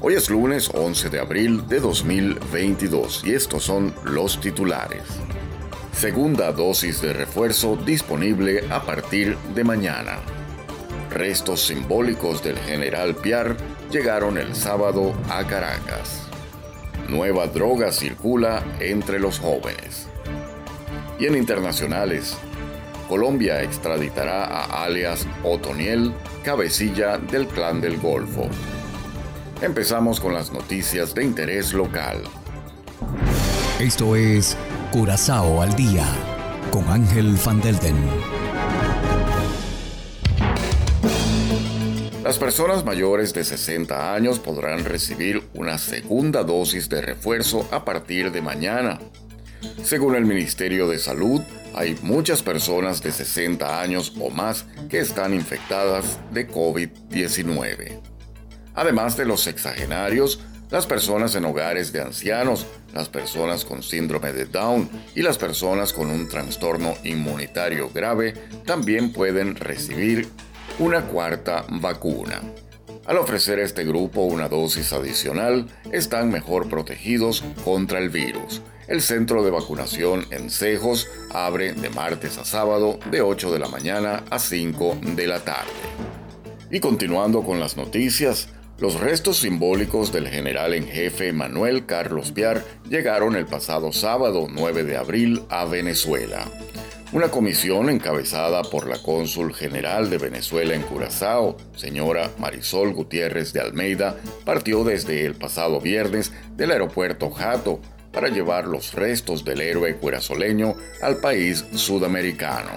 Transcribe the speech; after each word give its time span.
Hoy 0.00 0.14
es 0.14 0.30
lunes 0.30 0.70
11 0.72 1.10
de 1.10 1.18
abril 1.18 1.66
de 1.66 1.80
2022 1.80 3.24
y 3.24 3.34
estos 3.34 3.64
son 3.64 3.92
los 4.04 4.40
titulares. 4.40 5.02
Segunda 5.92 6.52
dosis 6.52 7.02
de 7.02 7.12
refuerzo 7.12 7.74
disponible 7.74 8.64
a 8.70 8.82
partir 8.82 9.36
de 9.56 9.64
mañana. 9.64 10.20
Restos 11.10 11.62
simbólicos 11.66 12.44
del 12.44 12.56
general 12.58 13.16
Piar 13.16 13.56
llegaron 13.90 14.38
el 14.38 14.54
sábado 14.54 15.14
a 15.30 15.44
Caracas. 15.44 16.28
Nueva 17.08 17.48
droga 17.48 17.90
circula 17.90 18.62
entre 18.78 19.18
los 19.18 19.40
jóvenes. 19.40 20.06
Y 21.18 21.26
en 21.26 21.34
internacionales, 21.34 22.38
Colombia 23.08 23.64
extraditará 23.64 24.44
a 24.44 24.84
alias 24.84 25.26
Otoniel, 25.42 26.14
cabecilla 26.44 27.18
del 27.18 27.48
clan 27.48 27.80
del 27.80 27.98
Golfo. 27.98 28.48
Empezamos 29.60 30.20
con 30.20 30.34
las 30.34 30.52
noticias 30.52 31.16
de 31.16 31.24
interés 31.24 31.72
local. 31.72 32.22
Esto 33.80 34.14
es 34.14 34.56
Curazao 34.92 35.60
al 35.60 35.74
día 35.74 36.06
con 36.70 36.88
Ángel 36.88 37.36
Van 37.44 37.60
Delden. 37.60 37.96
Las 42.22 42.38
personas 42.38 42.84
mayores 42.84 43.34
de 43.34 43.42
60 43.42 44.14
años 44.14 44.38
podrán 44.38 44.84
recibir 44.84 45.42
una 45.54 45.76
segunda 45.76 46.44
dosis 46.44 46.88
de 46.88 47.00
refuerzo 47.00 47.66
a 47.72 47.84
partir 47.84 48.30
de 48.30 48.40
mañana. 48.40 49.00
Según 49.82 50.14
el 50.14 50.24
Ministerio 50.24 50.86
de 50.86 50.98
Salud, 50.98 51.40
hay 51.74 51.98
muchas 52.02 52.42
personas 52.42 53.02
de 53.02 53.10
60 53.10 53.80
años 53.80 54.14
o 54.20 54.30
más 54.30 54.66
que 54.88 55.00
están 55.00 55.34
infectadas 55.34 56.20
de 56.30 56.48
COVID-19 56.48 58.17
además 58.78 59.16
de 59.16 59.24
los 59.24 59.40
sexagenarios, 59.40 60.38
las 60.70 60.86
personas 60.86 61.34
en 61.34 61.44
hogares 61.44 61.92
de 61.92 62.00
ancianos, 62.00 62.64
las 62.94 63.08
personas 63.08 63.64
con 63.64 63.82
síndrome 63.82 64.32
de 64.32 64.44
Down 64.44 64.88
y 65.16 65.22
las 65.22 65.36
personas 65.36 65.92
con 65.92 66.10
un 66.10 66.28
trastorno 66.28 66.94
inmunitario 67.02 67.90
grave 67.92 68.34
también 68.64 69.12
pueden 69.12 69.56
recibir 69.56 70.28
una 70.78 71.02
cuarta 71.06 71.64
vacuna. 71.68 72.40
Al 73.04 73.16
ofrecer 73.16 73.58
a 73.58 73.64
este 73.64 73.84
grupo 73.84 74.20
una 74.20 74.48
dosis 74.48 74.92
adicional, 74.92 75.66
están 75.90 76.30
mejor 76.30 76.68
protegidos 76.68 77.42
contra 77.64 77.98
el 77.98 78.10
virus. 78.10 78.62
El 78.86 79.02
centro 79.02 79.42
de 79.42 79.50
vacunación 79.50 80.24
en 80.30 80.50
Cejos 80.50 81.08
abre 81.30 81.72
de 81.72 81.90
martes 81.90 82.38
a 82.38 82.44
sábado 82.44 83.00
de 83.10 83.22
8 83.22 83.50
de 83.50 83.58
la 83.58 83.68
mañana 83.68 84.22
a 84.30 84.38
5 84.38 84.98
de 85.16 85.26
la 85.26 85.40
tarde. 85.40 85.72
Y 86.70 86.80
continuando 86.80 87.42
con 87.42 87.58
las 87.58 87.76
noticias, 87.76 88.50
los 88.78 89.00
restos 89.00 89.38
simbólicos 89.38 90.12
del 90.12 90.28
general 90.28 90.72
en 90.72 90.86
jefe 90.86 91.32
Manuel 91.32 91.84
Carlos 91.84 92.30
Piar 92.30 92.64
llegaron 92.88 93.34
el 93.34 93.44
pasado 93.44 93.92
sábado 93.92 94.46
9 94.48 94.84
de 94.84 94.96
abril 94.96 95.42
a 95.48 95.64
Venezuela. 95.64 96.46
Una 97.10 97.28
comisión 97.28 97.90
encabezada 97.90 98.62
por 98.62 98.86
la 98.86 99.02
cónsul 99.02 99.52
general 99.52 100.10
de 100.10 100.18
Venezuela 100.18 100.74
en 100.74 100.82
Curazao, 100.82 101.56
señora 101.74 102.30
Marisol 102.38 102.92
Gutiérrez 102.92 103.52
de 103.52 103.60
Almeida, 103.60 104.16
partió 104.44 104.84
desde 104.84 105.24
el 105.24 105.34
pasado 105.34 105.80
viernes 105.80 106.32
del 106.54 106.70
aeropuerto 106.70 107.30
Jato 107.30 107.80
para 108.12 108.28
llevar 108.28 108.66
los 108.66 108.94
restos 108.94 109.44
del 109.44 109.60
héroe 109.60 109.96
curazoleño 109.96 110.74
al 111.02 111.16
país 111.16 111.64
sudamericano. 111.74 112.72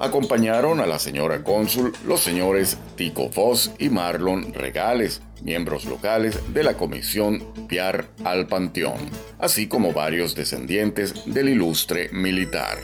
Acompañaron 0.00 0.80
a 0.80 0.86
la 0.86 0.98
señora 0.98 1.44
cónsul 1.44 1.92
los 2.06 2.20
señores 2.20 2.78
Tico 2.96 3.28
Voss 3.28 3.70
y 3.78 3.90
Marlon 3.90 4.54
Regales, 4.54 5.20
miembros 5.42 5.84
locales 5.84 6.38
de 6.54 6.64
la 6.64 6.78
Comisión 6.78 7.44
Piar 7.68 8.08
al 8.24 8.46
Panteón, 8.46 8.98
así 9.38 9.68
como 9.68 9.92
varios 9.92 10.34
descendientes 10.34 11.26
del 11.26 11.50
ilustre 11.50 12.08
militar. 12.12 12.78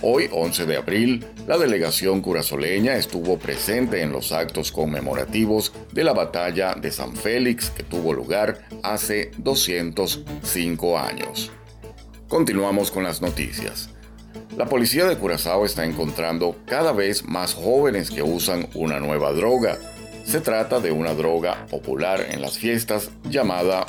Hoy, 0.00 0.30
11 0.32 0.64
de 0.64 0.76
abril, 0.78 1.26
la 1.46 1.58
delegación 1.58 2.22
curazoleña 2.22 2.96
estuvo 2.96 3.38
presente 3.38 4.00
en 4.00 4.10
los 4.10 4.32
actos 4.32 4.72
conmemorativos 4.72 5.74
de 5.92 6.02
la 6.02 6.14
batalla 6.14 6.74
de 6.74 6.90
San 6.92 7.14
Félix 7.14 7.68
que 7.68 7.82
tuvo 7.82 8.14
lugar 8.14 8.66
hace 8.82 9.32
205 9.36 10.98
años. 10.98 11.52
Continuamos 12.26 12.90
con 12.90 13.04
las 13.04 13.20
noticias. 13.20 13.91
La 14.56 14.66
policía 14.66 15.06
de 15.06 15.16
Curazao 15.16 15.64
está 15.64 15.84
encontrando 15.84 16.56
cada 16.66 16.92
vez 16.92 17.24
más 17.24 17.54
jóvenes 17.54 18.10
que 18.10 18.22
usan 18.22 18.68
una 18.74 19.00
nueva 19.00 19.32
droga. 19.32 19.78
Se 20.24 20.40
trata 20.40 20.78
de 20.80 20.92
una 20.92 21.14
droga 21.14 21.66
popular 21.66 22.26
en 22.30 22.42
las 22.42 22.58
fiestas 22.58 23.10
llamada 23.24 23.86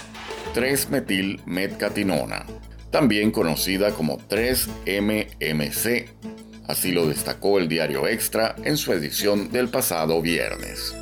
3-metilmetcatinona, 0.55 2.45
también 2.91 3.31
conocida 3.31 3.91
como 3.91 4.17
3-MMC. 4.19 6.07
Así 6.67 6.91
lo 6.91 7.07
destacó 7.07 7.59
el 7.59 7.67
diario 7.67 8.07
Extra 8.07 8.55
en 8.63 8.77
su 8.77 8.93
edición 8.93 9.51
del 9.51 9.67
pasado 9.69 10.21
viernes. 10.21 10.95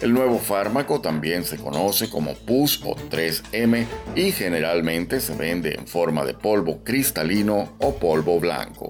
El 0.00 0.14
nuevo 0.14 0.38
fármaco 0.38 1.02
también 1.02 1.44
se 1.44 1.58
conoce 1.58 2.08
como 2.08 2.34
PUS 2.34 2.80
o 2.84 2.94
3M 2.94 3.84
y 4.16 4.32
generalmente 4.32 5.20
se 5.20 5.34
vende 5.34 5.74
en 5.74 5.86
forma 5.86 6.24
de 6.24 6.32
polvo 6.32 6.82
cristalino 6.82 7.74
o 7.78 7.94
polvo 7.96 8.40
blanco. 8.40 8.88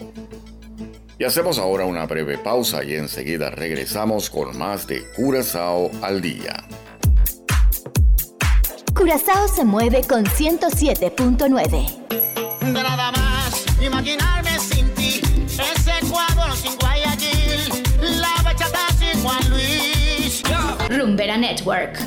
Y 1.18 1.24
hacemos 1.24 1.58
ahora 1.58 1.84
una 1.84 2.06
breve 2.06 2.38
pausa 2.38 2.84
y 2.84 2.94
enseguida 2.94 3.50
regresamos 3.50 4.30
con 4.30 4.56
más 4.56 4.86
de 4.86 5.02
Curazao 5.16 5.90
al 6.00 6.20
día. 6.20 6.64
Curazao 8.94 9.48
se 9.48 9.64
mueve 9.64 10.02
con 10.08 10.24
107.9. 10.24 12.72
Nada 12.72 13.10
más 13.12 13.66
imaginarme 13.82 14.29
Network. 21.50 21.98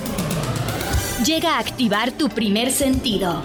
Llega 1.25 1.57
a 1.57 1.59
activar 1.59 2.13
tu 2.13 2.29
primer 2.29 2.71
sentido. 2.71 3.43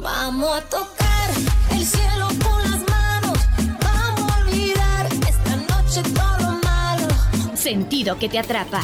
Vamos 0.00 0.50
a 0.52 0.62
tocar 0.62 1.30
el 1.70 1.86
cielo 1.86 2.26
con 2.42 2.60
las 2.68 2.80
manos. 2.90 3.38
Vamos 3.80 4.32
a 4.32 4.38
olvidar 4.40 5.06
esta 5.12 5.54
noche 5.56 6.02
todo 6.12 6.38
lo 6.38 6.58
malo. 6.58 7.06
Sentido 7.54 8.18
que 8.18 8.28
te 8.28 8.40
atrapa. 8.40 8.82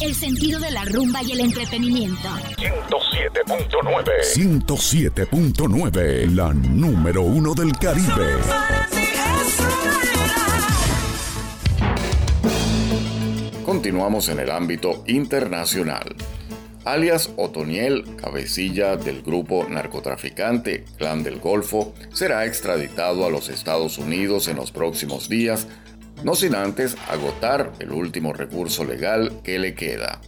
El 0.00 0.14
sentido 0.14 0.58
de 0.58 0.70
la 0.70 0.86
rumba 0.86 1.22
y 1.22 1.32
el 1.32 1.40
entretenimiento. 1.40 2.30
107.9 2.56 4.22
107.9, 4.34 6.34
la 6.34 6.54
número 6.54 7.20
uno 7.20 7.52
del 7.52 7.76
Caribe. 7.76 8.38
Continuamos 13.64 14.28
en 14.28 14.40
el 14.40 14.50
ámbito 14.50 15.02
internacional. 15.06 16.14
Alias 16.84 17.30
Otoniel, 17.36 18.04
cabecilla 18.16 18.96
del 18.96 19.22
grupo 19.22 19.66
narcotraficante 19.66 20.84
Clan 20.98 21.22
del 21.22 21.40
Golfo, 21.40 21.94
será 22.12 22.44
extraditado 22.44 23.24
a 23.24 23.30
los 23.30 23.48
Estados 23.48 23.96
Unidos 23.96 24.48
en 24.48 24.56
los 24.56 24.70
próximos 24.70 25.30
días, 25.30 25.66
no 26.24 26.34
sin 26.34 26.54
antes 26.54 26.94
agotar 27.08 27.72
el 27.78 27.92
último 27.92 28.34
recurso 28.34 28.84
legal 28.84 29.40
que 29.42 29.58
le 29.58 29.74
queda. 29.74 30.20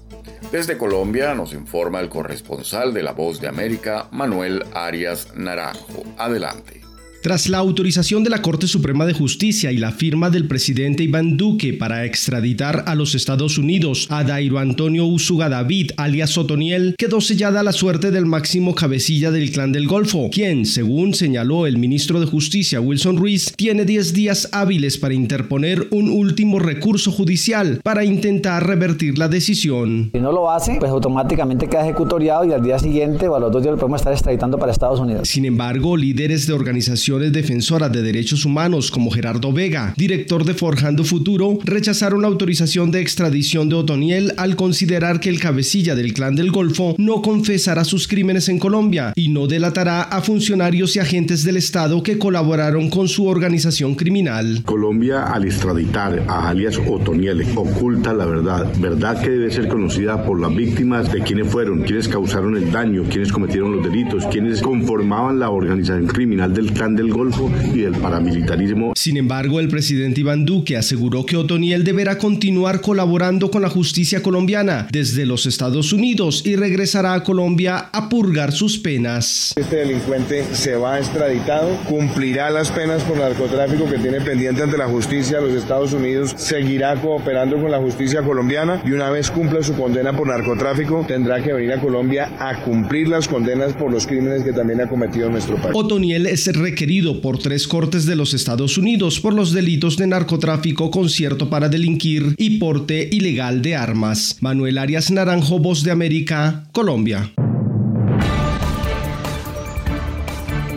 Desde 0.50 0.78
Colombia 0.78 1.34
nos 1.34 1.52
informa 1.52 2.00
el 2.00 2.08
corresponsal 2.08 2.94
de 2.94 3.02
La 3.02 3.12
Voz 3.12 3.38
de 3.38 3.48
América, 3.48 4.08
Manuel 4.12 4.64
Arias 4.72 5.28
Naranjo. 5.34 6.04
Adelante. 6.16 6.85
Tras 7.26 7.48
la 7.48 7.58
autorización 7.58 8.22
de 8.22 8.30
la 8.30 8.40
Corte 8.40 8.68
Suprema 8.68 9.04
de 9.04 9.12
Justicia 9.12 9.72
y 9.72 9.78
la 9.78 9.90
firma 9.90 10.30
del 10.30 10.46
presidente 10.46 11.02
Iván 11.02 11.36
Duque 11.36 11.72
para 11.72 12.04
extraditar 12.04 12.84
a 12.86 12.94
los 12.94 13.16
Estados 13.16 13.58
Unidos 13.58 14.06
a 14.10 14.22
Dairo 14.22 14.60
Antonio 14.60 15.06
Usuga 15.06 15.48
David, 15.48 15.90
alias 15.96 16.38
Otoniel, 16.38 16.94
quedó 16.96 17.20
sellada 17.20 17.64
la 17.64 17.72
suerte 17.72 18.12
del 18.12 18.26
máximo 18.26 18.76
cabecilla 18.76 19.32
del 19.32 19.50
Clan 19.50 19.72
del 19.72 19.88
Golfo, 19.88 20.30
quien, 20.30 20.66
según 20.66 21.14
señaló 21.14 21.66
el 21.66 21.78
ministro 21.78 22.20
de 22.20 22.26
Justicia 22.26 22.80
Wilson 22.80 23.16
Ruiz, 23.16 23.52
tiene 23.56 23.84
10 23.84 24.12
días 24.12 24.48
hábiles 24.52 24.96
para 24.96 25.14
interponer 25.14 25.88
un 25.90 26.08
último 26.10 26.60
recurso 26.60 27.10
judicial 27.10 27.80
para 27.82 28.04
intentar 28.04 28.64
revertir 28.64 29.18
la 29.18 29.26
decisión. 29.26 30.10
Si 30.14 30.20
no 30.20 30.30
lo 30.30 30.48
hace, 30.48 30.76
pues 30.78 30.92
automáticamente 30.92 31.66
queda 31.66 31.82
ejecutoriado 31.82 32.44
y 32.44 32.52
al 32.52 32.62
día 32.62 32.78
siguiente 32.78 33.26
o 33.26 33.34
a 33.34 33.40
los 33.40 33.50
dos 33.50 33.62
días 33.62 33.72
lo 33.72 33.80
podemos 33.80 34.00
estar 34.00 34.12
extraditando 34.12 34.60
para 34.60 34.70
Estados 34.70 35.00
Unidos. 35.00 35.26
Sin 35.26 35.44
embargo, 35.44 35.96
líderes 35.96 36.46
de 36.46 36.52
organizaciones 36.52 37.15
defensoras 37.18 37.92
de 37.92 38.02
derechos 38.02 38.44
humanos 38.44 38.90
como 38.90 39.10
Gerardo 39.10 39.52
Vega, 39.52 39.94
director 39.96 40.44
de 40.44 40.54
Forjando 40.54 41.04
Futuro, 41.04 41.58
rechazaron 41.64 42.22
la 42.22 42.28
autorización 42.28 42.90
de 42.90 43.00
extradición 43.00 43.68
de 43.68 43.76
Otoniel 43.76 44.32
al 44.36 44.56
considerar 44.56 45.20
que 45.20 45.28
el 45.28 45.40
cabecilla 45.40 45.94
del 45.94 46.12
clan 46.12 46.36
del 46.36 46.50
Golfo 46.50 46.94
no 46.98 47.22
confesará 47.22 47.84
sus 47.84 48.08
crímenes 48.08 48.48
en 48.48 48.58
Colombia 48.58 49.12
y 49.16 49.28
no 49.28 49.46
delatará 49.46 50.02
a 50.02 50.20
funcionarios 50.20 50.96
y 50.96 50.98
agentes 50.98 51.44
del 51.44 51.56
Estado 51.56 52.02
que 52.02 52.18
colaboraron 52.18 52.90
con 52.90 53.08
su 53.08 53.26
organización 53.26 53.94
criminal. 53.94 54.62
Colombia 54.64 55.24
al 55.24 55.44
extraditar 55.44 56.24
a 56.28 56.48
alias 56.48 56.78
Otoniel 56.78 57.46
oculta 57.54 58.12
la 58.12 58.26
verdad, 58.26 58.72
verdad 58.80 59.20
que 59.20 59.30
debe 59.30 59.50
ser 59.50 59.68
conocida 59.68 60.24
por 60.24 60.40
las 60.40 60.54
víctimas 60.54 61.12
de 61.12 61.20
quienes 61.20 61.48
fueron, 61.48 61.82
quienes 61.82 62.08
causaron 62.08 62.56
el 62.56 62.72
daño, 62.72 63.04
quienes 63.04 63.32
cometieron 63.32 63.72
los 63.72 63.84
delitos, 63.84 64.26
quienes 64.26 64.60
conformaban 64.60 65.38
la 65.38 65.50
organización 65.50 66.06
criminal 66.06 66.52
del 66.54 66.72
clan 66.72 66.95
del 66.96 67.12
Golfo 67.12 67.50
y 67.74 67.80
del 67.80 67.92
paramilitarismo. 67.92 68.92
Sin 68.96 69.16
embargo, 69.16 69.60
el 69.60 69.68
presidente 69.68 70.20
Iván 70.20 70.44
Duque 70.44 70.76
aseguró 70.76 71.24
que 71.26 71.36
Otoniel 71.36 71.84
deberá 71.84 72.18
continuar 72.18 72.80
colaborando 72.80 73.50
con 73.50 73.62
la 73.62 73.68
justicia 73.68 74.22
colombiana 74.22 74.88
desde 74.90 75.26
los 75.26 75.46
Estados 75.46 75.92
Unidos 75.92 76.42
y 76.44 76.56
regresará 76.56 77.14
a 77.14 77.22
Colombia 77.22 77.88
a 77.92 78.08
purgar 78.08 78.52
sus 78.52 78.78
penas. 78.78 79.52
Este 79.56 79.76
delincuente 79.76 80.44
se 80.52 80.76
va 80.76 80.98
extraditado, 80.98 81.76
cumplirá 81.88 82.50
las 82.50 82.70
penas 82.70 83.02
por 83.02 83.18
narcotráfico 83.18 83.88
que 83.88 83.98
tiene 83.98 84.20
pendiente 84.20 84.62
ante 84.62 84.78
la 84.78 84.88
justicia 84.88 85.40
de 85.40 85.48
los 85.48 85.62
Estados 85.62 85.92
Unidos, 85.92 86.34
seguirá 86.36 86.94
cooperando 87.00 87.60
con 87.60 87.70
la 87.70 87.78
justicia 87.78 88.22
colombiana 88.22 88.82
y 88.84 88.92
una 88.92 89.10
vez 89.10 89.30
cumpla 89.30 89.62
su 89.62 89.74
condena 89.74 90.16
por 90.16 90.26
narcotráfico 90.26 91.04
tendrá 91.06 91.42
que 91.42 91.52
venir 91.52 91.72
a 91.72 91.80
Colombia 91.80 92.30
a 92.38 92.62
cumplir 92.62 93.08
las 93.08 93.28
condenas 93.28 93.72
por 93.72 93.90
los 93.90 94.06
crímenes 94.06 94.42
que 94.42 94.52
también 94.52 94.80
ha 94.80 94.88
cometido 94.88 95.30
nuestro 95.30 95.56
país. 95.56 95.74
Otoniel 95.74 96.26
es 96.26 96.46
requerido 96.86 97.20
por 97.20 97.38
tres 97.38 97.66
cortes 97.66 98.06
de 98.06 98.14
los 98.14 98.32
Estados 98.32 98.78
Unidos 98.78 99.18
por 99.18 99.34
los 99.34 99.52
delitos 99.52 99.96
de 99.96 100.06
narcotráfico, 100.06 100.88
concierto 100.92 101.50
para 101.50 101.68
delinquir 101.68 102.36
y 102.38 102.60
porte 102.60 103.08
ilegal 103.10 103.60
de 103.60 103.74
armas. 103.74 104.36
Manuel 104.40 104.78
Arias 104.78 105.10
Naranjo, 105.10 105.58
Voz 105.58 105.82
de 105.82 105.90
América, 105.90 106.62
Colombia. 106.70 107.32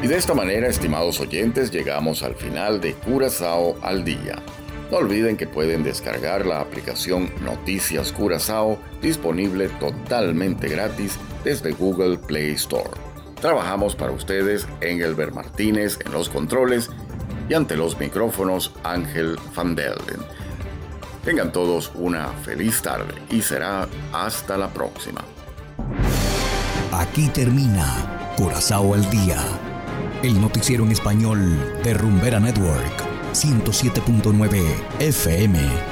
Y 0.01 0.07
de 0.07 0.17
esta 0.17 0.33
manera, 0.33 0.67
estimados 0.67 1.19
oyentes, 1.19 1.69
llegamos 1.69 2.23
al 2.23 2.33
final 2.33 2.81
de 2.81 2.93
Curazao 2.93 3.77
al 3.83 4.03
día. 4.03 4.41
No 4.89 4.97
olviden 4.97 5.37
que 5.37 5.45
pueden 5.45 5.83
descargar 5.83 6.43
la 6.43 6.59
aplicación 6.59 7.29
Noticias 7.45 8.11
Curazao 8.11 8.79
disponible 8.99 9.69
totalmente 9.79 10.69
gratis 10.69 11.19
desde 11.43 11.71
Google 11.73 12.17
Play 12.17 12.53
Store. 12.53 13.08
Trabajamos 13.41 13.95
para 13.95 14.11
ustedes 14.11 14.67
Engelbert 14.81 15.33
Martínez 15.33 15.97
en 16.05 16.11
los 16.11 16.29
controles 16.29 16.89
y 17.47 17.53
ante 17.53 17.77
los 17.77 17.97
micrófonos 17.97 18.73
Ángel 18.83 19.37
Van 19.55 19.75
Delden. 19.75 20.19
Tengan 21.23 21.51
todos 21.51 21.91
una 21.95 22.27
feliz 22.27 22.81
tarde 22.81 23.13
y 23.29 23.41
será 23.41 23.87
hasta 24.11 24.57
la 24.57 24.69
próxima. 24.69 25.21
Aquí 26.91 27.29
termina 27.29 28.33
Curazao 28.35 28.93
al 28.93 29.09
Día, 29.09 29.37
el 30.21 30.39
noticiero 30.41 30.83
en 30.83 30.91
español 30.91 31.81
de 31.83 31.93
Rumbera 31.93 32.39
Network, 32.39 33.03
107.9 33.33 34.63
FM. 34.99 35.88